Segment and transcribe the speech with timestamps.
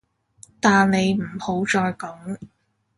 [0.59, 2.37] 但你唔好再講